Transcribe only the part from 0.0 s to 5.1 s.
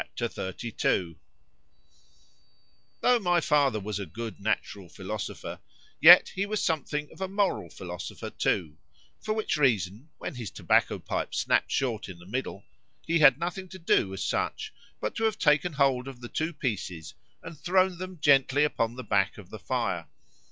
XXXII THO' my father was a good natural